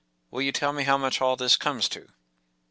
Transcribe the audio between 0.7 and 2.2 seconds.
me how much all this comes to?